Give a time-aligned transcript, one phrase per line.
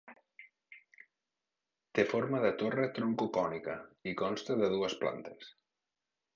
[1.99, 3.79] Té forma de torre troncocònica
[4.13, 5.57] i consta de dues plantes.